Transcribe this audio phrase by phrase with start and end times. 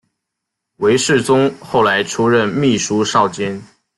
[0.77, 3.61] 韦士宗后来出任秘书少监。